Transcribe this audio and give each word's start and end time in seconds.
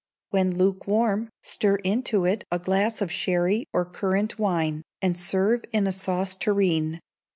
When 0.31 0.57
lukewarm, 0.57 1.29
stir 1.43 1.75
into 1.75 2.25
it 2.25 2.43
a 2.51 2.57
glass 2.57 3.03
of 3.03 3.11
sherry 3.11 3.67
or 3.71 3.85
currant 3.85 4.39
wine, 4.39 4.81
and 4.99 5.15
serve 5.15 5.63
in 5.71 5.85
a 5.85 5.91
sauce 5.91 6.35
tureen. 6.35 6.99